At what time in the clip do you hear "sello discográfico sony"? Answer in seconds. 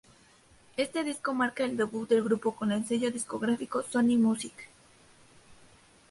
2.87-4.17